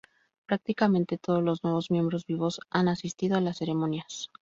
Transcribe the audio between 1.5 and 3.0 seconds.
nuevos miembros vivos han